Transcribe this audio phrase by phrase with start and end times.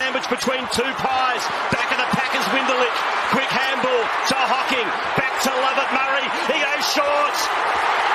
[0.00, 1.44] Sandwich between two pies.
[1.68, 2.72] Back of the Packers win the.
[3.36, 4.00] Quick handball
[4.32, 4.88] to Hocking.
[5.12, 6.24] Back to Lovett Murray.
[6.48, 7.36] He goes short.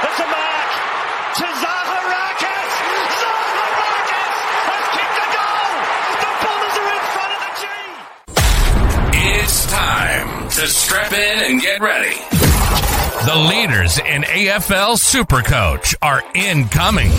[0.01, 0.69] It's a mark
[1.37, 2.73] to Zaharakis.
[3.21, 4.33] Zaharakis
[4.65, 5.77] has kicked a goal.
[6.25, 7.69] The Bombers are in front of the G.
[9.37, 12.17] It's time to strap in and get ready.
[13.29, 17.11] The leaders in AFL Supercoach are incoming,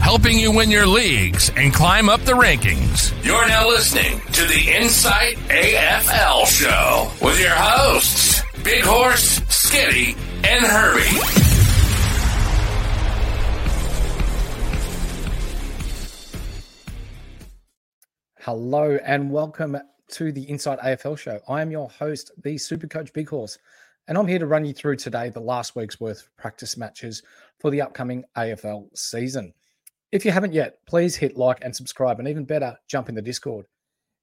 [0.00, 3.12] helping you win your leagues and climb up the rankings.
[3.24, 10.64] You're now listening to the Insight AFL Show with your hosts, Big Horse, Skitty, and
[10.64, 11.48] Herbie.
[18.40, 19.76] Hello and welcome
[20.12, 21.38] to the Insight AFL show.
[21.48, 23.58] I am your host, the Super Coach Big Horse,
[24.06, 27.22] and I'm here to run you through today the last week's worth of practice matches
[27.58, 29.52] for the upcoming AFL season.
[30.10, 33.20] If you haven't yet, please hit like and subscribe, and even better, jump in the
[33.20, 33.66] Discord.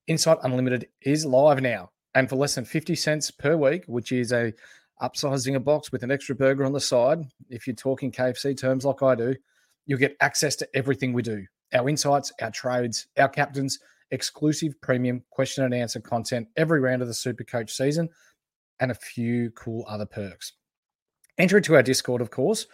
[0.08, 4.32] Insight Unlimited is live now, and for less than 50 cents per week, which is
[4.32, 4.52] a
[5.02, 7.20] upsizing a box with an extra burger on the side,
[7.50, 9.36] if you're talking KFC terms like I do,
[9.86, 11.46] you'll get access to everything we do.
[11.74, 13.78] Our insights, our trades, our captains,
[14.10, 18.10] exclusive premium question and answer content every round of the Super Coach season,
[18.80, 20.54] and a few cool other perks.
[21.38, 22.66] Enter into our Discord, of course.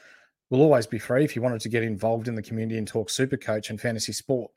[0.52, 3.10] Will always be free if you wanted to get involved in the community and talk
[3.10, 4.52] Super Coach and fantasy sport.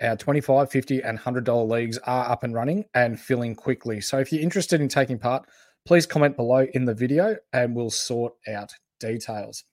[0.00, 4.00] Our 25, 50, and $100 leagues are up and running and filling quickly.
[4.00, 5.44] So if you're interested in taking part,
[5.84, 9.64] please comment below in the video and we'll sort out details.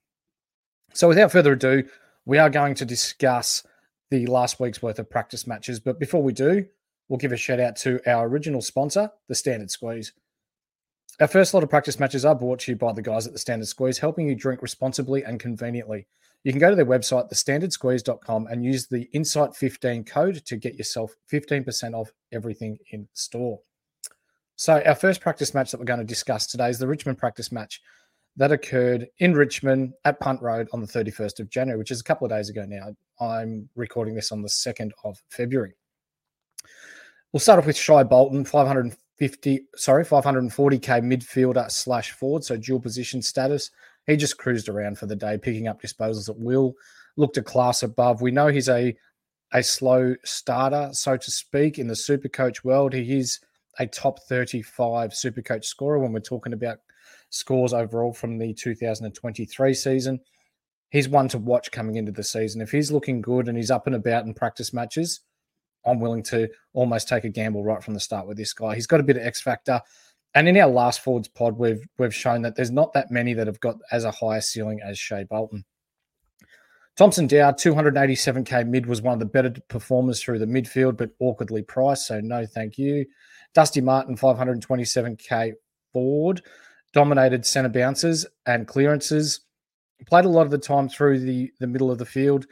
[0.94, 1.84] So without further ado,
[2.26, 3.64] we are going to discuss
[4.10, 5.80] the last week's worth of practice matches.
[5.80, 6.66] But before we do,
[7.10, 10.14] we'll give a shout out to our original sponsor, the Standard Squeeze.
[11.20, 13.40] Our first lot of practice matches are brought to you by the guys at the
[13.40, 16.08] Standard Squeeze, helping you drink responsibly and conveniently.
[16.46, 20.76] You can go to their website, thestandardsqueeze.com, and use the Insight 15 code to get
[20.76, 23.60] yourself 15% off everything in store.
[24.56, 27.52] So, our first practice match that we're going to discuss today is the Richmond practice
[27.52, 27.82] match
[28.38, 32.06] that occurred in Richmond at Punt Road on the 31st of January, which is a
[32.06, 32.96] couple of days ago now.
[33.20, 35.74] I'm recording this on the 2nd of February.
[37.34, 38.46] We'll start off with Shai Bolton,
[39.20, 43.70] 550, sorry, 540k midfielder slash forward, so dual position status.
[44.08, 46.74] He just cruised around for the day, picking up disposals at will.
[47.18, 48.22] Looked a class above.
[48.22, 48.96] We know he's a
[49.52, 52.94] a slow starter, so to speak, in the super coach world.
[52.94, 53.40] He is
[53.80, 56.80] a top 35 super coach scorer when we're talking about
[57.30, 60.20] scores overall from the 2023 season.
[60.92, 62.62] He's one to watch coming into the season.
[62.62, 65.22] If he's looking good and he's up and about in practice matches,
[65.86, 68.76] I'm willing to almost take a gamble right from the start with this guy.
[68.76, 69.82] He's got a bit of X factor.
[70.36, 73.48] And in our last forwards pod, we've we've shown that there's not that many that
[73.48, 75.66] have got as a higher ceiling as Shai Bolton.
[76.96, 81.62] Thomson Dow, 287k mid, was one of the better performers through the midfield, but awkwardly
[81.62, 82.08] priced.
[82.08, 83.06] So no, thank you.
[83.54, 85.54] Dusty Martin, 527k
[85.94, 86.42] forward,
[86.94, 89.42] dominated centre bounces and clearances.
[90.06, 92.46] Played a lot of the time through the the middle of the field.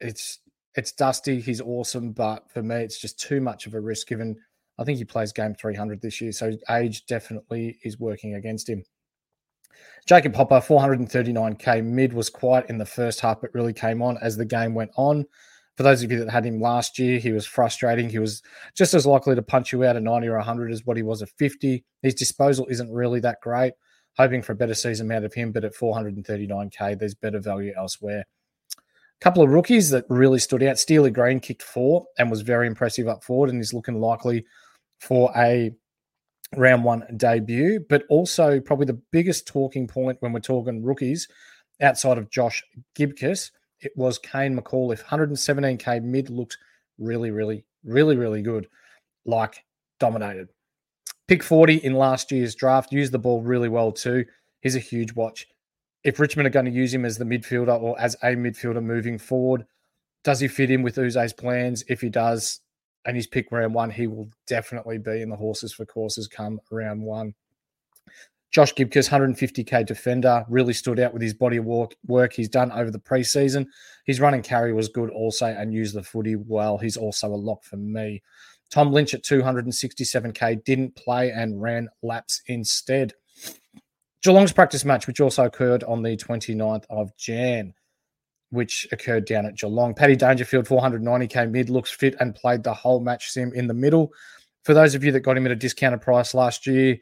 [0.00, 0.40] It's
[0.74, 1.40] it's Dusty.
[1.40, 4.08] He's awesome, but for me, it's just too much of a risk.
[4.08, 4.36] Given
[4.78, 8.84] I think he plays game 300 this year, so age definitely is working against him.
[10.06, 14.36] Jacob Hopper, 439k mid, was quiet in the first half, but really came on as
[14.36, 15.26] the game went on.
[15.76, 18.08] For those of you that had him last year, he was frustrating.
[18.08, 18.42] He was
[18.74, 21.22] just as likely to punch you out at 90 or 100 as what he was
[21.22, 21.84] at 50.
[22.02, 23.74] His disposal isn't really that great.
[24.16, 28.24] Hoping for a better season out of him, but at 439k, there's better value elsewhere.
[29.20, 30.78] Couple of rookies that really stood out.
[30.78, 34.44] Steely Green kicked four and was very impressive up forward and is looking likely
[35.00, 35.72] for a
[36.56, 37.84] round one debut.
[37.88, 41.26] But also, probably the biggest talking point when we're talking rookies
[41.80, 42.62] outside of Josh
[42.94, 43.50] Gibcus
[43.80, 45.04] it was Kane McAuliffe.
[45.04, 46.58] 117k mid looked
[46.98, 48.66] really, really, really, really good.
[49.24, 49.64] Like
[50.00, 50.48] dominated.
[51.26, 52.92] Pick 40 in last year's draft.
[52.92, 54.24] Used the ball really well too.
[54.62, 55.46] He's a huge watch.
[56.04, 59.18] If Richmond are going to use him as the midfielder or as a midfielder moving
[59.18, 59.66] forward,
[60.24, 61.84] does he fit in with Yze's plans?
[61.88, 62.60] If he does,
[63.04, 66.60] and he's picked round one, he will definitely be in the horses for courses come
[66.70, 67.34] round one.
[68.50, 72.90] Josh Gibcus, 150k defender, really stood out with his body work, work he's done over
[72.90, 73.66] the preseason.
[74.06, 76.78] His running carry was good also and used the footy well.
[76.78, 78.22] He's also a lock for me.
[78.70, 83.12] Tom Lynch at 267k didn't play and ran laps instead.
[84.22, 87.72] Geelong's practice match, which also occurred on the 29th of Jan,
[88.50, 89.94] which occurred down at Geelong.
[89.94, 94.12] Paddy Dangerfield, 490k mid, looks fit and played the whole match sim in the middle.
[94.64, 96.98] For those of you that got him at a discounted price last year,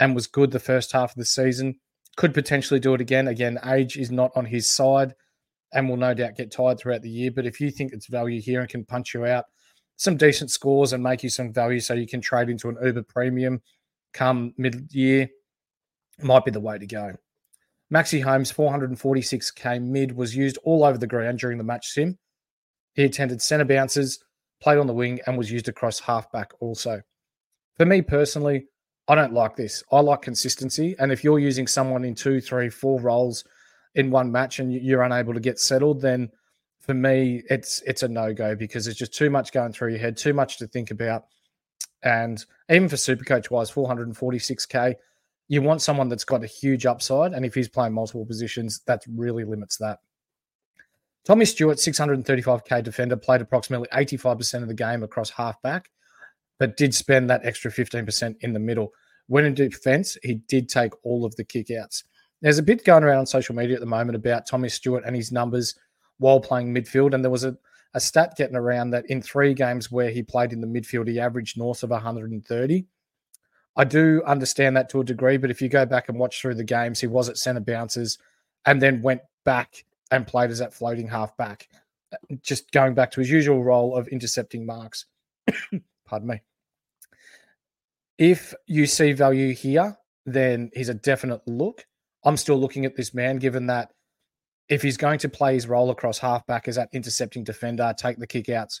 [0.00, 1.78] and was good the first half of the season.
[2.16, 3.28] Could potentially do it again.
[3.28, 5.14] Again, age is not on his side
[5.72, 7.30] and will no doubt get tired throughout the year.
[7.30, 9.44] But if you think it's value here and can punch you out
[9.96, 13.02] some decent scores and make you some value so you can trade into an Uber
[13.02, 13.62] premium
[14.12, 15.28] come mid year,
[16.20, 17.12] might be the way to go.
[17.92, 22.18] Maxi Holmes, 446k mid, was used all over the ground during the match sim.
[22.94, 24.18] He attended centre bounces,
[24.60, 27.02] played on the wing, and was used across halfback also.
[27.76, 28.66] For me personally,
[29.08, 29.84] I don't like this.
[29.92, 30.96] I like consistency.
[30.98, 33.44] And if you're using someone in two, three, four roles
[33.94, 36.30] in one match and you're unable to get settled, then
[36.80, 39.98] for me, it's it's a no go because there's just too much going through your
[39.98, 41.24] head, too much to think about.
[42.02, 44.94] And even for Supercoach wise, 446k,
[45.48, 47.32] you want someone that's got a huge upside.
[47.32, 50.00] And if he's playing multiple positions, that really limits that.
[51.24, 55.90] Tommy Stewart, 635k defender, played approximately 85% of the game across halfback
[56.58, 58.92] but did spend that extra 15% in the middle.
[59.26, 62.04] When in defense, he did take all of the kickouts.
[62.42, 65.16] There's a bit going around on social media at the moment about Tommy Stewart and
[65.16, 65.74] his numbers
[66.18, 67.14] while playing midfield.
[67.14, 67.56] And there was a,
[67.94, 71.18] a stat getting around that in three games where he played in the midfield, he
[71.18, 72.86] averaged north of 130.
[73.76, 76.54] I do understand that to a degree, but if you go back and watch through
[76.54, 78.18] the games, he was at centre bounces
[78.64, 81.68] and then went back and played as that floating half back,
[82.42, 85.06] just going back to his usual role of intercepting marks.
[86.06, 86.42] Pardon me.
[88.18, 91.86] If you see value here, then he's a definite look.
[92.24, 93.92] I'm still looking at this man, given that
[94.68, 98.26] if he's going to play his role across halfback as that intercepting defender, take the
[98.26, 98.80] kickouts,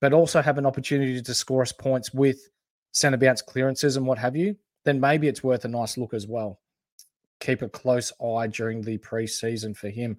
[0.00, 2.50] but also have an opportunity to score us points with
[2.92, 6.26] centre bounce clearances and what have you, then maybe it's worth a nice look as
[6.26, 6.60] well.
[7.40, 10.16] Keep a close eye during the preseason for him.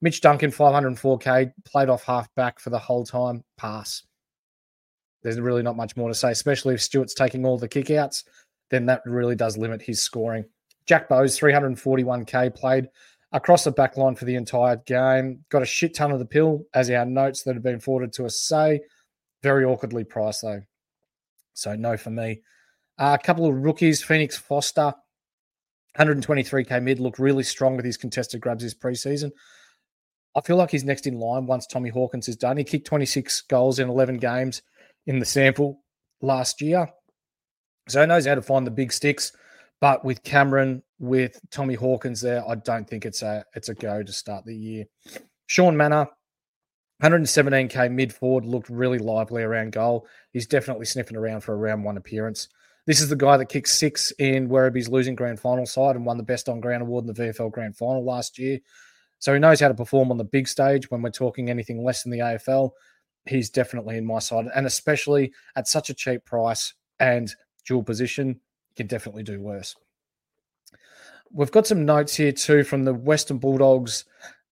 [0.00, 3.44] Mitch Duncan, 504k, played off half back for the whole time.
[3.56, 4.02] Pass
[5.24, 8.24] there's really not much more to say, especially if Stewart's taking all the kickouts,
[8.70, 10.44] then that really does limit his scoring.
[10.86, 12.88] Jack Bowes, 341k played
[13.32, 15.42] across the back line for the entire game.
[15.48, 18.26] Got a shit ton of the pill, as our notes that have been forwarded to
[18.26, 18.80] us say.
[19.42, 20.62] Very awkwardly priced, though.
[21.54, 22.42] So, no for me.
[22.98, 24.94] Uh, a couple of rookies, Phoenix Foster,
[25.98, 29.32] 123k mid, looked really strong with his contested grabs this preseason.
[30.36, 32.56] I feel like he's next in line once Tommy Hawkins is done.
[32.56, 34.62] He kicked 26 goals in 11 games
[35.06, 35.80] in the sample
[36.20, 36.88] last year.
[37.88, 39.32] So he knows how to find the big sticks.
[39.80, 44.02] But with Cameron, with Tommy Hawkins there, I don't think it's a it's a go
[44.02, 44.86] to start the year.
[45.46, 46.08] Shaun Mannagh,
[47.02, 50.06] 117k mid forward, looked really lively around goal.
[50.30, 52.48] He's definitely sniffing around for a round one appearance.
[52.86, 56.18] This is the guy that kicked six in Werribee's losing grand final side and won
[56.18, 58.58] the best on ground award in the VFL grand final last year.
[59.18, 62.02] So he knows how to perform on the big stage when we're talking anything less
[62.02, 62.72] than the AFL
[63.26, 67.34] he's definitely in my side, and especially at such a cheap price and
[67.66, 68.40] dual position,
[68.76, 69.76] can definitely do worse.
[71.32, 74.04] We've got some notes here too from the Western Bulldogs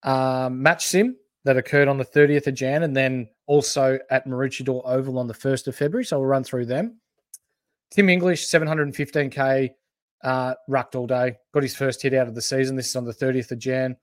[0.02, 4.82] um, match sim that occurred on the 30th of Jan, and then also at Maroochydore
[4.84, 6.04] Oval on the 1st of February.
[6.04, 7.00] So we'll run through them.
[7.90, 9.70] Tim English, 715k,
[10.24, 12.76] uh, rucked all day, got his first hit out of the season.
[12.76, 13.96] This is on the 30th of Jan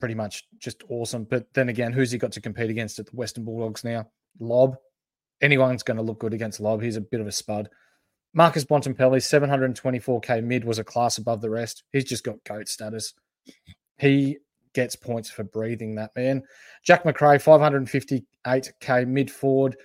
[0.00, 1.24] pretty much just awesome.
[1.24, 4.08] But then again, who's he got to compete against at the Western Bulldogs now?
[4.40, 4.76] Lobb.
[5.42, 6.82] Anyone's going to look good against Lobb.
[6.82, 7.68] He's a bit of a spud.
[8.32, 11.84] Marcus Bontempelli, 724k mid, was a class above the rest.
[11.92, 13.12] He's just got GOAT status.
[13.98, 14.38] He
[14.74, 16.42] gets points for breathing, that man.
[16.84, 19.76] Jack Macrae, 558k mid forward.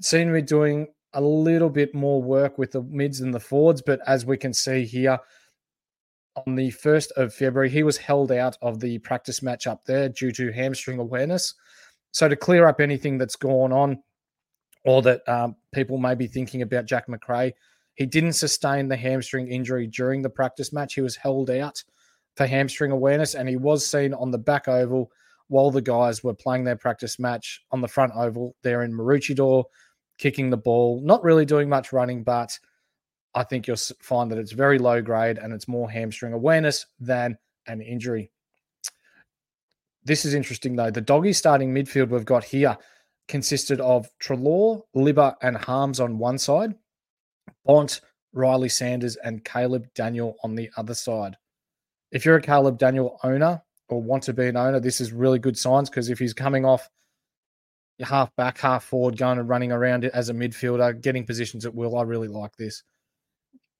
[0.00, 4.00] Seen me doing a little bit more work with the mids and the forwards, but
[4.06, 5.18] as we can see here,
[6.46, 10.08] on the 1st of February, he was held out of the practice match up there
[10.10, 11.54] due to hamstring awareness.
[12.12, 14.02] So, to clear up anything that's gone on
[14.84, 17.54] or that um, people may be thinking about Jack Macrae,
[17.94, 20.94] he didn't sustain the hamstring injury during the practice match.
[20.94, 21.82] He was held out
[22.36, 25.10] for hamstring awareness and he was seen on the back oval
[25.48, 29.64] while the guys were playing their practice match on the front oval there in Maroochydore,
[30.18, 32.58] kicking the ball, not really doing much running, but
[33.34, 37.36] I think you'll find that it's very low grade and it's more hamstring awareness than
[37.66, 38.30] an injury.
[40.04, 40.90] This is interesting though.
[40.90, 42.76] The doggy starting midfield we've got here
[43.28, 46.74] consisted of Treloar, Libba, and Harmes on one side,
[47.64, 48.00] Bont,
[48.32, 51.36] Riley Sanders, and Caleb Daniel on the other side.
[52.10, 55.38] If you're a Caleb Daniel owner or want to be an owner, this is really
[55.38, 56.88] good signs because if he's coming off
[58.00, 61.96] half back, half forward, going and running around as a midfielder, getting positions at will,
[61.96, 62.82] I really like this.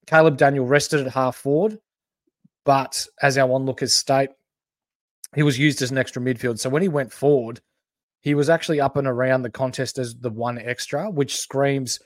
[0.06, 1.78] Caleb Daniel rested at half forward,
[2.64, 4.30] but as our onlookers state,
[5.34, 6.58] he was used as an extra midfield.
[6.58, 7.60] So when he went forward,
[8.20, 12.00] he was actually up and around the contest as the one extra, which screams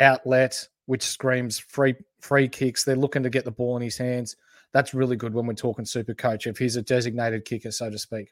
[0.00, 2.84] outlet, which screams free free kicks.
[2.84, 4.36] They're looking to get the ball in his hands.
[4.72, 7.98] That's really good when we're talking super coach, if he's a designated kicker, so to
[7.98, 8.28] speak.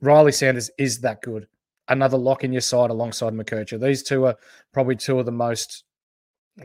[0.00, 1.46] Riley Sanders is that good.
[1.88, 3.80] Another lock in your side alongside McKercher.
[3.80, 4.36] These two are
[4.72, 5.84] probably two of the most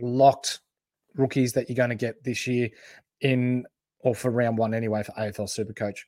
[0.01, 0.59] locked
[1.15, 2.69] rookies that you're going to get this year
[3.21, 3.65] in
[3.99, 6.07] or for round one anyway for AFL Super Coach.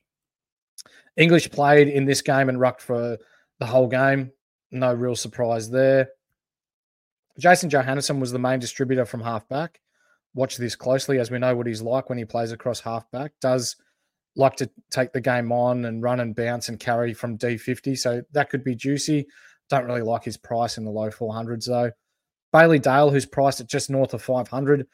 [1.17, 3.17] English played in this game and rucked for
[3.59, 4.31] the whole game.
[4.71, 6.09] No real surprise there.
[7.37, 9.79] Jason Johannisen was the main distributor from halfback.
[10.39, 13.33] Watch this closely as we know what he's like when he plays across halfback.
[13.41, 13.75] Does
[14.37, 17.97] like to take the game on and run and bounce and carry from D50.
[17.97, 19.27] So that could be juicy.
[19.69, 21.91] Don't really like his price in the low 400s though.
[22.53, 24.87] Bailey Dale, who's priced at just north of 500,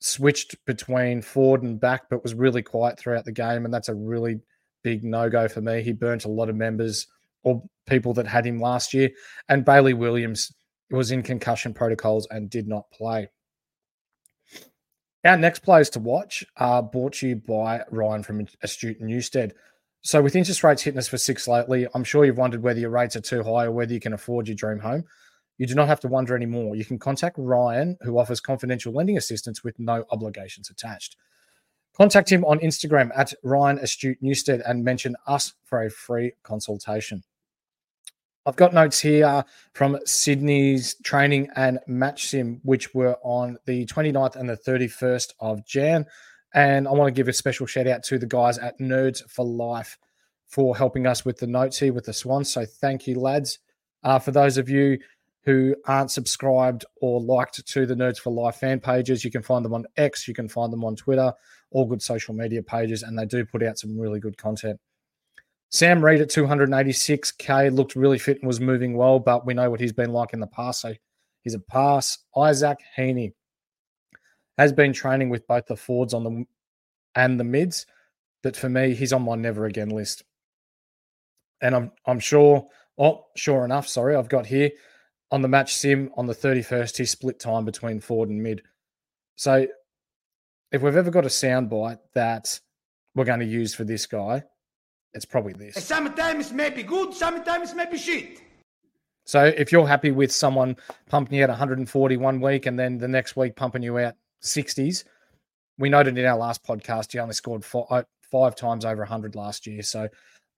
[0.00, 3.66] switched between forward and back, but was really quiet throughout the game.
[3.66, 4.40] And that's a really
[4.82, 5.82] big no go for me.
[5.82, 7.06] He burnt a lot of members
[7.42, 9.10] or people that had him last year.
[9.50, 10.50] And Bailey Williams
[10.90, 13.28] was in concussion protocols and did not play.
[15.24, 19.54] Our next players to watch are brought to you by Ryan from Astute Newstead.
[20.00, 22.90] So, with interest rates hitting us for six lately, I'm sure you've wondered whether your
[22.90, 25.04] rates are too high or whether you can afford your dream home.
[25.58, 26.74] You do not have to wonder anymore.
[26.74, 31.16] You can contact Ryan, who offers confidential lending assistance with no obligations attached.
[31.96, 37.22] Contact him on Instagram at Ryan Astute Newstead and mention us for a free consultation.
[38.44, 44.34] I've got notes here from Sydney's training and match sim, which were on the 29th
[44.34, 46.06] and the 31st of Jan.
[46.52, 49.44] And I want to give a special shout out to the guys at Nerds for
[49.44, 49.96] Life
[50.48, 52.52] for helping us with the notes here with the Swans.
[52.52, 53.58] So thank you, lads.
[54.02, 54.98] Uh, for those of you
[55.44, 59.24] who aren't subscribed or liked to the Nerds for Life fan pages.
[59.24, 61.32] You can find them on X, you can find them on Twitter,
[61.70, 64.78] all good social media pages, and they do put out some really good content.
[65.72, 69.80] Sam Reid at 286k looked really fit and was moving well, but we know what
[69.80, 70.82] he's been like in the past.
[70.82, 70.94] So
[71.40, 72.18] he's a pass.
[72.36, 73.32] Isaac Heaney
[74.58, 76.44] has been training with both the forwards on the
[77.14, 77.86] and the mids,
[78.42, 80.22] but for me, he's on my never again list.
[81.60, 82.68] And I'm I'm sure.
[82.98, 83.88] Oh, sure enough.
[83.88, 84.70] Sorry, I've got here
[85.32, 88.62] on the match sim on the 31st, he split time between forward and mid.
[89.36, 89.66] So
[90.70, 92.60] if we've ever got a soundbite that
[93.14, 94.44] we're going to use for this guy,
[95.14, 95.84] it's probably this.
[95.84, 98.40] Sometimes may be good, sometimes may be shit.
[99.24, 100.76] So if you're happy with someone
[101.08, 105.04] pumping you out 140 one week and then the next week pumping you out 60s,
[105.78, 109.34] we noted in our last podcast he only scored five, uh, five times over 100
[109.34, 109.82] last year.
[109.82, 110.08] So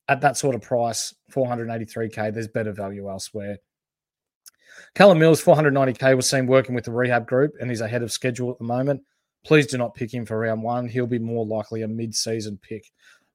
[0.09, 3.59] at that sort of price, 483k, there's better value elsewhere.
[4.95, 8.51] Callum Mills, 490k, was seen working with the rehab group and he's ahead of schedule
[8.51, 9.03] at the moment.
[9.45, 10.89] Please do not pick him for round one.
[10.89, 12.91] He'll be more likely a mid season pick.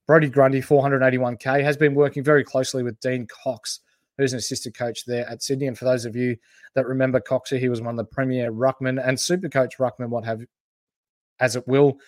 [0.09, 3.81] Brodie Grundy, 481k, has been working very closely with Dean Cox,
[4.17, 5.67] who's an assistant coach there at Sydney.
[5.67, 6.35] And for those of you
[6.73, 10.25] that remember Coxie, he was one of the premier ruckman and super coach ruckman, what
[10.25, 10.41] have
[11.39, 11.99] as it will,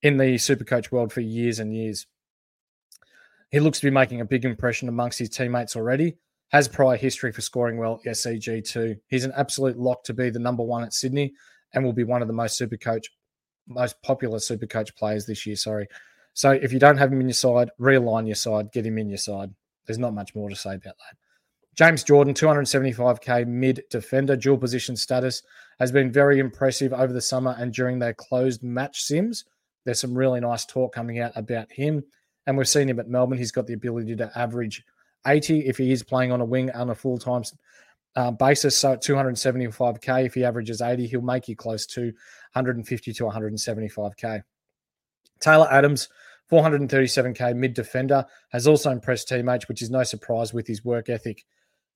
[0.00, 2.06] in the super coach world for years and years.
[3.50, 6.16] He looks to be making a big impression amongst his teammates already
[6.52, 8.96] has prior history for scoring well at SCG too.
[9.08, 11.34] He's an absolute lock to be the number one at Sydney
[11.74, 13.10] and will be one of the most super coach,
[13.68, 15.56] most popular super coach players this year.
[15.56, 15.86] Sorry.
[16.34, 19.08] So if you don't have him in your side, realign your side, get him in
[19.08, 19.52] your side.
[19.86, 21.16] There's not much more to say about that.
[21.76, 25.42] James Jordan, 275k mid defender, dual position status,
[25.78, 29.44] has been very impressive over the summer and during their closed match sims.
[29.84, 32.04] There's some really nice talk coming out about him.
[32.46, 33.38] And we've seen him at Melbourne.
[33.38, 34.84] He's got the ability to average
[35.26, 37.42] 80 if he is playing on a wing on a full time
[38.16, 38.76] uh, basis.
[38.76, 44.42] So at 275k, if he averages 80, he'll make you close to 150 to 175k.
[45.40, 46.08] Taylor Adams,
[46.50, 51.44] 437k mid defender, has also impressed teammates, which is no surprise with his work ethic.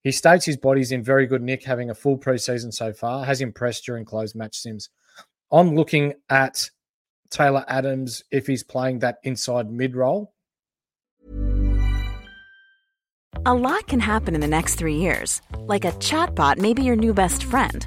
[0.03, 3.41] He states his body's in very good nick, having a full preseason so far, has
[3.41, 4.91] impressed during closed match sims.
[5.51, 6.69] I'm looking at
[7.31, 10.35] Taylor Adams if he's playing that inside mid role.
[13.47, 15.43] A lot can happen in the next three years.
[15.59, 17.87] Like a chatbot may be your new best friend.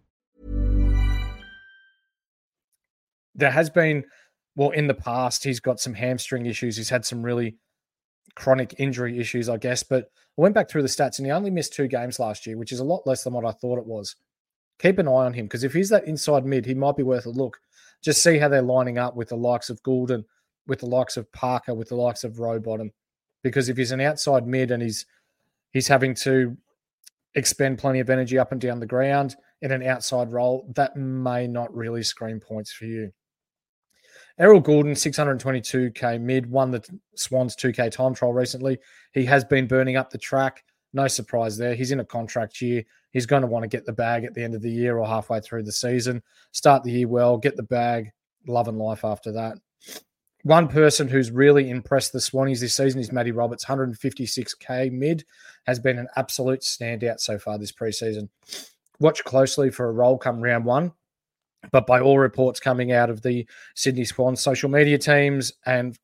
[3.35, 4.05] There has been,
[4.55, 6.77] well, in the past, he's got some hamstring issues.
[6.77, 7.55] He's had some really
[8.35, 9.83] chronic injury issues, I guess.
[9.83, 10.05] But
[10.37, 12.71] I went back through the stats and he only missed two games last year, which
[12.71, 14.15] is a lot less than what I thought it was.
[14.79, 17.25] Keep an eye on him because if he's that inside mid, he might be worth
[17.25, 17.59] a look.
[18.01, 20.23] Just see how they're lining up with the likes of Gulden,
[20.67, 22.91] with the likes of Parker, with the likes of Rowbottom.
[23.43, 25.05] Because if he's an outside mid and he's
[25.71, 26.57] he's having to
[27.35, 31.47] expend plenty of energy up and down the ground in an outside role, that may
[31.47, 33.11] not really screen points for you.
[34.39, 36.83] Errol Gulden, 622k mid, won the
[37.15, 38.79] Swans 2k time trial recently.
[39.13, 40.63] He has been burning up the track.
[40.93, 41.75] No surprise there.
[41.75, 42.83] He's in a contract year.
[43.11, 45.07] He's going to want to get the bag at the end of the year or
[45.07, 46.21] halfway through the season.
[46.51, 48.11] Start the year well, get the bag,
[48.47, 49.57] love and life after that.
[50.43, 55.23] One person who's really impressed the Swannies this season is Matty Roberts, 156k mid,
[55.67, 58.27] has been an absolute standout so far this preseason.
[58.99, 60.93] Watch closely for a role come round one.
[61.71, 65.97] But by all reports coming out of the Sydney Swans social media teams, and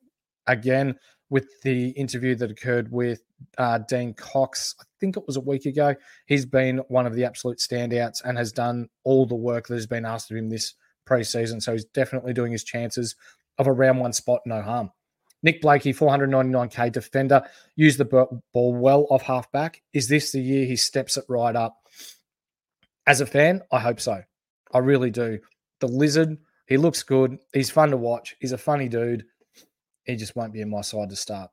[0.45, 0.95] again
[1.29, 3.21] with the interview that occurred with
[3.57, 7.25] uh, Dean Cox, I think it was a week ago, he's been one of the
[7.25, 10.75] absolute standouts and has done all the work that has been asked of him this
[11.07, 11.61] preseason.
[11.61, 13.15] So he's definitely doing his chances
[13.57, 14.91] of a round one spot, no harm.
[15.43, 17.43] Nick Blakey, 499k defender,
[17.75, 19.81] used the ball well off halfback.
[19.93, 21.77] Is this the year he steps it right up?
[23.05, 24.23] As a fan, I hope so.
[24.73, 25.39] I really do.
[25.79, 27.37] The lizard, he looks good.
[27.53, 28.35] He's fun to watch.
[28.39, 29.25] He's a funny dude.
[30.03, 31.51] He just won't be in my side to start.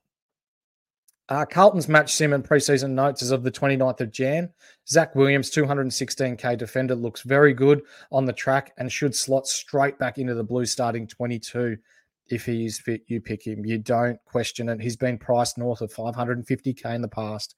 [1.30, 4.50] Uh, Carlton's match sim and preseason notes is of the 29th of Jan.
[4.86, 10.18] Zach Williams, 216k defender, looks very good on the track and should slot straight back
[10.18, 11.78] into the blue starting 22.
[12.30, 13.64] If he is fit, you pick him.
[13.64, 14.80] You don't question it.
[14.80, 17.54] He's been priced north of 550k in the past.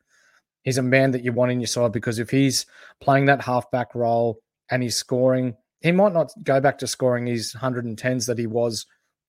[0.62, 2.66] He's a man that you want in your side because if he's
[3.00, 5.56] playing that halfback role, and he's scoring.
[5.80, 8.86] He might not go back to scoring his 110s that he was,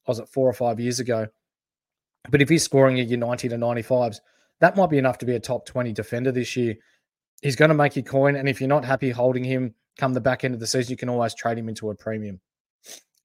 [0.08, 1.28] was it four or five years ago?
[2.30, 4.20] But if he's scoring your 90 to 95s,
[4.60, 6.76] that might be enough to be a top 20 defender this year.
[7.42, 8.36] He's going to make you coin.
[8.36, 10.98] And if you're not happy holding him come the back end of the season, you
[10.98, 12.40] can always trade him into a premium.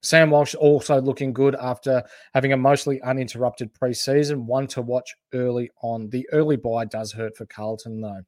[0.02, 2.02] Sam Walsh also looking good after
[2.34, 4.44] having a mostly uninterrupted preseason.
[4.44, 6.10] One to watch early on.
[6.10, 8.22] The early buy does hurt for Carlton, though.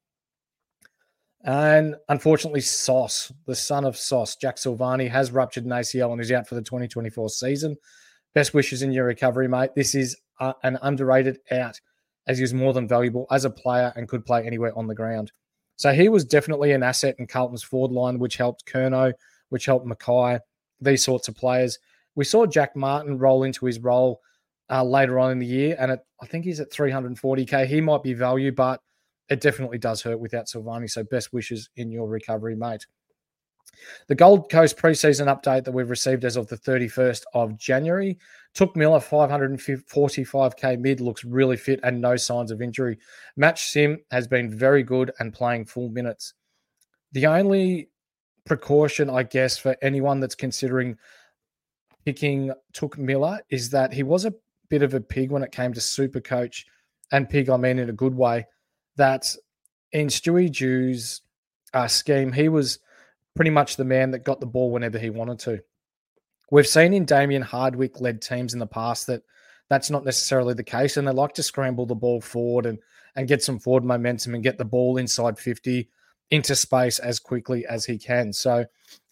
[1.44, 6.32] And unfortunately, Sauce, the son of Sauce, Jack Silvagni, has ruptured an ACL and is
[6.32, 7.76] out for the 2024 season.
[8.34, 9.70] Best wishes in your recovery, mate.
[9.76, 11.78] This is uh, an underrated out
[12.26, 14.94] as he was more than valuable as a player and could play anywhere on the
[14.94, 15.32] ground.
[15.76, 19.12] So he was definitely an asset in Carlton's forward line, which helped Curnow,
[19.50, 20.40] which helped McKay,
[20.80, 21.78] these sorts of players.
[22.14, 24.20] We saw Jack Martin roll into his role
[24.70, 27.66] uh, later on in the year, and it, I think he's at 340k.
[27.66, 28.80] He might be value, but–
[29.28, 30.90] it definitely does hurt without Silvagni.
[30.90, 32.86] So best wishes in your recovery, mate.
[34.06, 38.18] The Gold Coast preseason update that we've received as of the 31st of January
[38.54, 42.98] Touk Miller 545k mid, looks really fit and no signs of injury.
[43.36, 46.34] Match Sim has been very good and playing full minutes.
[47.12, 47.90] The only
[48.46, 50.96] precaution, I guess, for anyone that's considering
[52.04, 54.34] picking Touk Miller is that he was a
[54.68, 56.64] bit of a pig when it came to super coach
[57.10, 58.46] and pig, I mean, in a good way.
[58.96, 59.34] That
[59.92, 61.22] in Stewie Dew's
[61.72, 62.78] uh, scheme, he was
[63.34, 65.60] pretty much the man that got the ball whenever he wanted to.
[66.50, 69.22] We've seen in Damien Hardwick led teams in the past that
[69.68, 72.78] that's not necessarily the case, and they like to scramble the ball forward and
[73.16, 75.88] and get some forward momentum and get the ball inside 50
[76.30, 78.32] into space as quickly as he can.
[78.32, 78.66] So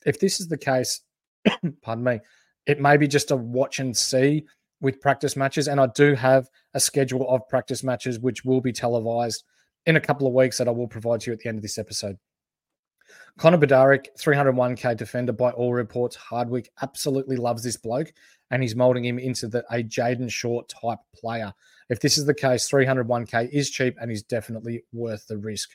[0.05, 1.01] if this is the case,
[1.83, 2.21] pardon me,
[2.67, 4.45] it may be just a watch and see
[4.81, 5.69] with practice matches.
[5.69, 9.45] And I do have a schedule of practice matches which will be televised
[9.87, 11.63] in a couple of weeks that I will provide to you at the end of
[11.63, 12.19] this episode.
[13.39, 16.17] Connor Budarick, 301k defender by all reports.
[16.17, 18.13] Hardwick absolutely loves this bloke
[18.51, 21.53] and he's molding him into the, a Jayden Short type player.
[21.89, 25.71] If this is the case, 301k is cheap and is definitely worth the risk.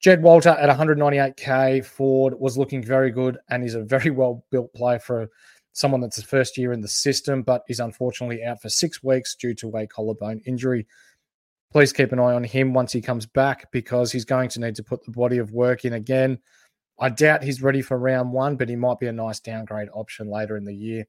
[0.00, 4.72] Jed Walter at 198k Ford was looking very good and is a very well built
[4.74, 5.28] player for
[5.72, 9.34] someone that's the first year in the system, but is unfortunately out for six weeks
[9.34, 10.86] due to a collarbone injury.
[11.76, 14.74] Please keep an eye on him once he comes back because he's going to need
[14.76, 16.38] to put the body of work in again.
[16.98, 20.30] I doubt he's ready for round one, but he might be a nice downgrade option
[20.30, 21.06] later in the year.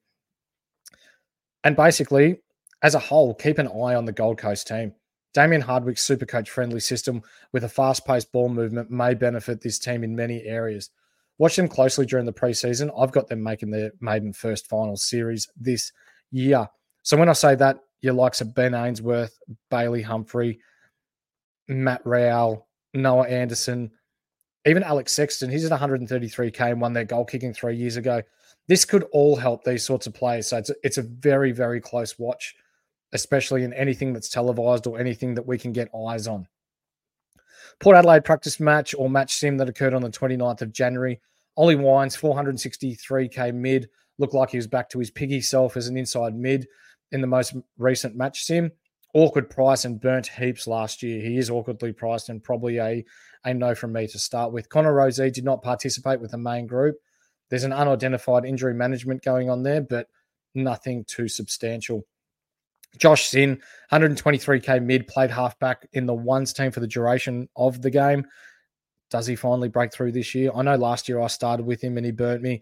[1.64, 2.42] And basically,
[2.84, 4.94] as a whole, keep an eye on the Gold Coast team.
[5.34, 7.22] Damien Hardwick's super coach friendly system
[7.54, 10.90] with a fast paced ball movement may benefit this team in many areas.
[11.38, 12.92] Watch them closely during the preseason.
[13.00, 15.94] I've got them making their maiden first final series this
[16.30, 16.68] year.
[17.04, 19.38] So when I say that, your likes of Ben Ainsworth,
[19.70, 20.60] Bailey Humphrey,
[21.68, 23.92] Matt Rowell, Noah Anderson,
[24.66, 28.22] even Alex Sexton, he's at 133k and won their goal kicking three years ago.
[28.68, 30.48] This could all help these sorts of players.
[30.48, 32.56] So it's a, it's a very, very close watch
[33.14, 36.48] especially in anything that's televised or anything that we can get eyes on.
[37.80, 41.22] Port Adelaide practice match or match sim that occurred on the 29th of January.
[41.56, 45.98] Ollie Wines, 463k mid, looked like he was back to his piggy self as an
[45.98, 46.68] inside mid
[47.12, 48.72] in the most recent match sim.
[49.14, 51.22] Awkward price and burnt heaps last year.
[51.22, 53.04] He is awkwardly priced and probably a,
[53.46, 54.70] a no from me to start with.
[54.70, 56.98] Connor Rozee did not participate with the main group.
[57.50, 60.08] There's an unidentified injury management going on there, but
[60.54, 62.06] nothing too substantial.
[62.98, 67.90] Josh Sinn, 123k mid, played halfback in the ones team for the duration of the
[67.90, 68.26] game.
[69.10, 70.52] Does he finally break through this year?
[70.54, 72.62] I know last year I started with him and he burnt me.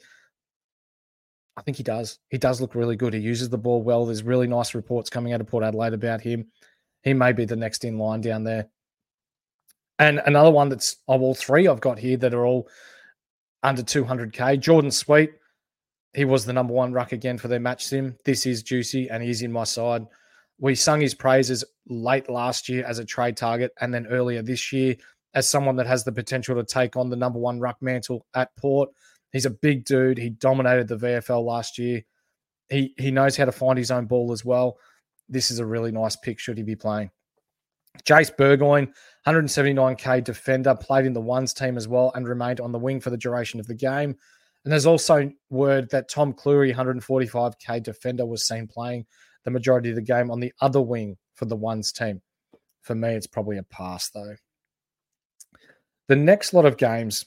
[1.57, 2.19] I think he does.
[2.29, 3.13] He does look really good.
[3.13, 4.05] He uses the ball well.
[4.05, 6.47] There's really nice reports coming out of Port Adelaide about him.
[7.03, 8.67] He may be the next in line down there.
[9.99, 12.67] And another one that's of all three I've got here that are all
[13.63, 14.59] under 200k.
[14.59, 15.31] Jordan Sweet,
[16.13, 18.17] he was the number one ruck again for their match sim.
[18.25, 20.05] This is juicy and he's in my side.
[20.59, 24.73] We sung his praises late last year as a trade target and then earlier this
[24.73, 24.95] year
[25.33, 28.55] as someone that has the potential to take on the number one ruck mantle at
[28.55, 28.89] Port.
[29.35, 30.17] He's a big dude.
[30.17, 32.03] He dominated the VFL last year.
[32.69, 34.77] He he knows how to find his own ball as well.
[35.27, 37.11] This is a really nice pick should he be playing.
[38.05, 38.93] Jase Burgoyne,
[39.27, 43.09] 179k defender, played in the ones team as well and remained on the wing for
[43.09, 44.15] the duration of the game.
[44.63, 49.05] And there's also word that Tom Clurey, 145k defender, was seen playing
[49.43, 52.21] the majority of the game on the other wing for the ones team.
[52.83, 54.35] For me, it's probably a pass though.
[56.07, 57.25] The next lot of games,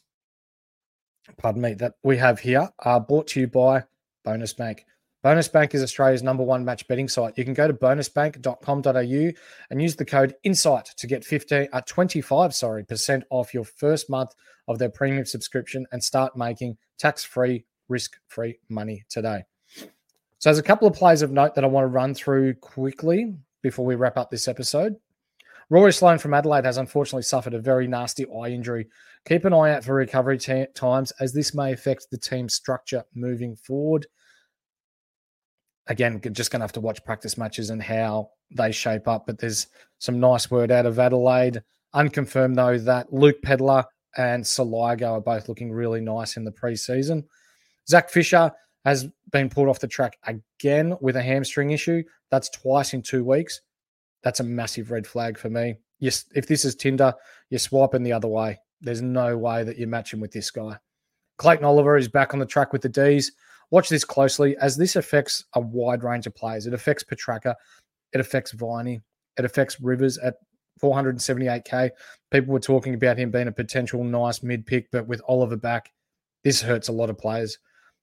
[1.37, 3.85] pardon me, that we have here are brought to you by
[4.25, 4.85] Bonus Bank.
[5.23, 7.37] Bonus Bank is Australia's number one match betting site.
[7.37, 9.33] You can go to bonusbank.com.au
[9.71, 14.09] and use the code INSIGHT to get 15, uh, 25 sorry, percent off your first
[14.09, 14.31] month
[14.69, 19.43] of their premium subscription and start making tax-free, risk-free money today.
[19.75, 23.35] So there's a couple of plays of note that I want to run through quickly
[23.61, 24.95] before we wrap up this episode.
[25.71, 28.87] Rory Sloane from Adelaide has unfortunately suffered a very nasty eye injury.
[29.27, 33.05] Keep an eye out for recovery t- times as this may affect the team's structure
[33.15, 34.07] moving forward.
[35.87, 39.27] Again, just going to have to watch practice matches and how they shape up.
[39.27, 39.67] But there's
[39.99, 41.63] some nice word out of Adelaide.
[41.93, 43.85] Unconfirmed, though, that Luke Pedlar
[44.17, 47.25] and Soligo are both looking really nice in the preseason.
[47.89, 48.53] Zach Fisher
[48.85, 52.03] has been pulled off the track again with a hamstring issue.
[52.31, 53.61] That's twice in two weeks.
[54.23, 55.77] That's a massive red flag for me.
[56.01, 57.15] Yes, if this is Tinder,
[57.51, 58.59] you're swiping the other way.
[58.81, 60.79] There's no way that you're matching with this guy.
[61.39, 63.33] Clayton Oliver is back on the track with the D's.
[63.71, 66.67] Watch this closely as this affects a wide range of players.
[66.67, 67.55] It affects Petracca,
[68.13, 69.01] it affects Viney,
[69.37, 70.35] it affects Rivers at
[70.81, 71.91] 478k.
[72.31, 75.93] People were talking about him being a potential nice mid pick, but with Oliver back,
[76.45, 77.59] this hurts a lot of players.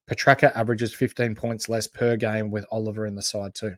[0.09, 3.75] Petracca averages 15 points less per game with Oliver in the side too.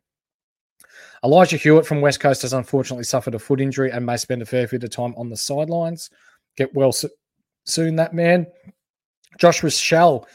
[1.23, 4.45] Elijah Hewett from West Coast has unfortunately suffered a foot injury and may spend a
[4.45, 6.09] fair bit of time on the sidelines.
[6.55, 7.09] Get well so-
[7.65, 8.47] soon, that man.
[9.37, 10.25] Josh Rachele,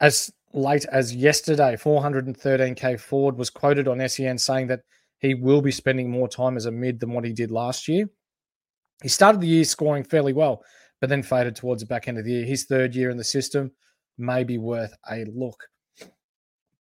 [0.00, 4.80] as late as yesterday, 413k forward, was quoted on SEN saying that
[5.18, 8.08] he will be spending more time as a mid than what he did last year.
[9.02, 10.62] He started the year scoring fairly well,
[11.00, 12.44] but then faded towards the back end of the year.
[12.44, 13.72] His third year in the system
[14.18, 15.68] may be worth a look.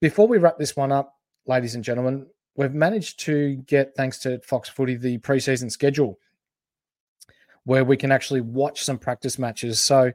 [0.02, 1.13] Before we wrap this one up,
[1.48, 6.20] ladies and gentlemen, we've managed to get, thanks to Fox Footy, the preseason schedule
[7.65, 9.82] where we can actually watch some practice matches.
[9.82, 10.12] So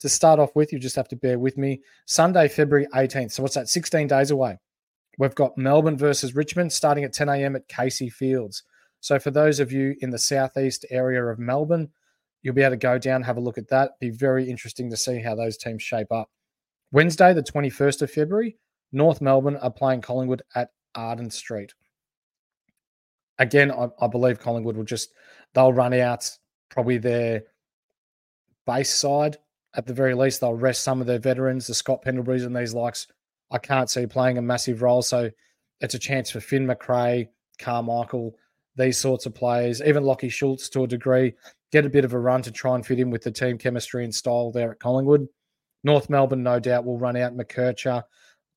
[0.00, 1.82] to start off with, you just have to bear with me.
[2.06, 3.32] Sunday, February 18th.
[3.32, 3.68] So what's that?
[3.68, 4.58] 16 days away.
[5.18, 7.56] We've got Melbourne versus Richmond starting at 10 a.m.
[7.56, 8.64] at Casey Fields.
[9.00, 11.90] So for those of you in the southeast area of Melbourne,
[12.42, 13.98] you'll be able to go down, have a look at that.
[14.00, 16.30] Be very interesting to see how those teams shape up.
[16.90, 18.56] Wednesday, the 21st of February,
[18.92, 21.74] North Melbourne are playing Collingwood at Arden Street.
[23.38, 25.10] Again, I, I believe Collingwood will just
[25.54, 26.30] they'll run out
[26.70, 27.42] probably their
[28.66, 29.38] base side
[29.74, 30.40] at the very least.
[30.40, 33.06] They'll rest some of their veterans, the Scott Pendleburys and these likes.
[33.50, 35.02] I can't see playing a massive role.
[35.02, 35.30] So
[35.80, 38.34] it's a chance for Finn Macrae, Carmichael,
[38.76, 41.34] these sorts of players, even Lockie Schultz to a degree,
[41.70, 44.04] get a bit of a run to try and fit in with the team chemistry
[44.04, 45.28] and style there at Collingwood.
[45.84, 48.02] North Melbourne, no doubt, will run out McKercher,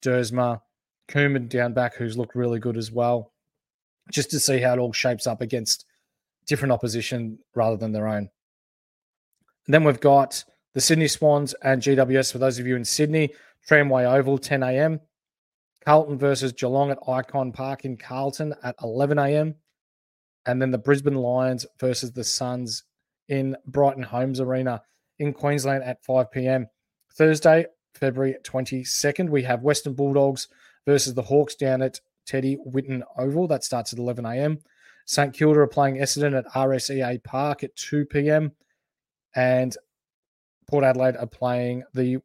[0.03, 0.61] Duursma,
[1.09, 3.33] Koeman down back, who's looked really good as well,
[4.11, 5.85] just to see how it all shapes up against
[6.45, 8.29] different opposition rather than their own.
[9.65, 10.43] And then we've got
[10.73, 13.33] the Sydney Swans and GWS for those of you in Sydney,
[13.67, 14.99] Tramway Oval, 10 a.m.
[15.83, 19.55] Carlton versus Geelong at Ikon Park in Carlton at 11 a.m.
[20.45, 22.83] And then the Brisbane Lions versus the Suns
[23.27, 24.81] in Brighton Homes Arena
[25.19, 26.67] in Queensland at 5 p.m.
[27.13, 27.65] Thursday,
[27.95, 30.47] February 22nd, we have Western Bulldogs
[30.85, 33.47] versus the Hawks down at Teddy Whitten Oval.
[33.47, 34.59] That starts at 11 a.m.
[35.05, 38.51] St Kilda are playing Essendon at RSEA Park at 2 p.m.
[39.35, 39.75] And
[40.67, 42.17] Port Adelaide are playing the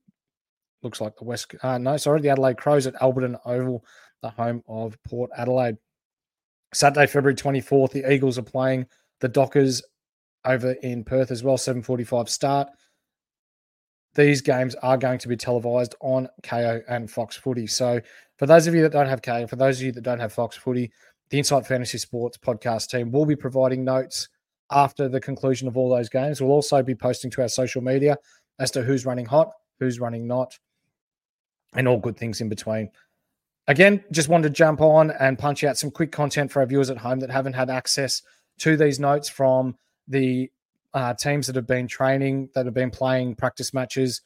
[0.82, 3.84] looks like the West uh, no sorry the Adelaide Crows at Alberton Oval,
[4.20, 5.76] the home of Port Adelaide.
[6.74, 8.86] Saturday, February 24th, the Eagles are playing
[9.20, 9.82] the Dockers
[10.44, 12.68] over in Perth as well, 7:45 start.
[14.14, 17.66] These games are going to be televised on Kayo and Fox Footy.
[17.66, 18.00] So,
[18.42, 20.32] for those of you that don't have Kayo, for those of you that don't have
[20.32, 20.90] Fox Footy,
[21.30, 24.30] the Insight Fantasy Sports podcast team will be providing notes
[24.72, 26.40] after the conclusion of all those games.
[26.40, 28.16] We'll also be posting to our social media
[28.58, 30.58] as to who's running hot, who's running not,
[31.76, 32.90] and all good things in between.
[33.68, 36.90] Again, just wanted to jump on and punch out some quick content for our viewers
[36.90, 38.22] at home that haven't had access
[38.58, 39.76] to these notes from
[40.08, 40.50] the
[40.94, 44.20] uh, teams that have been training, that have been playing practice matches,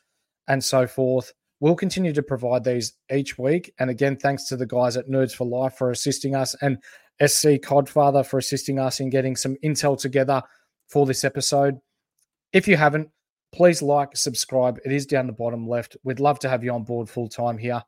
[0.49, 1.35] and so forth.
[1.61, 3.73] We'll continue to provide these each week.
[3.79, 6.79] And again, thanks to the guys at Nerds for Life for assisting us and
[7.25, 10.43] SC Codfather for assisting us in getting some intel together
[10.89, 11.79] for this episode.
[12.53, 13.09] If you haven't,
[13.53, 14.79] please like, subscribe.
[14.85, 15.97] It is down the bottom left.
[16.05, 17.83] We'd love to have you on board full time here.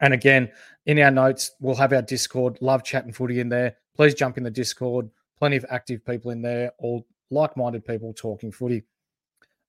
[0.00, 0.50] And again,
[0.86, 2.58] in our notes, we'll have our Discord.
[2.60, 3.76] Love chatting footy in there.
[3.96, 5.10] Please jump in the Discord.
[5.38, 8.84] Plenty of active people in there, all like minded people talking footy.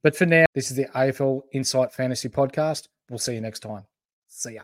[0.04, 2.88] But for now, this is the AFL Insight Fantasy Podcast.
[3.10, 3.86] We'll see you next time.
[4.28, 4.64] See ya.